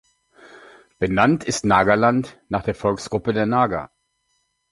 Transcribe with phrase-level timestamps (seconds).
[0.97, 3.91] Benannt ist Nagaland nach der Volksgruppe der Naga.